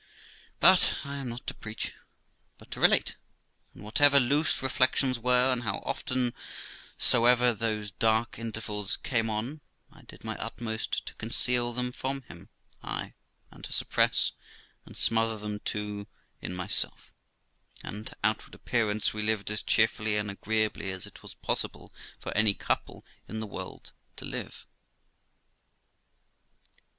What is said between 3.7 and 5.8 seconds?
and whatever loose reflections were, and how